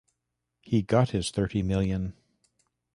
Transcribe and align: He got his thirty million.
He 0.63 0.81
got 0.81 1.11
his 1.11 1.29
thirty 1.29 1.61
million. 1.61 2.15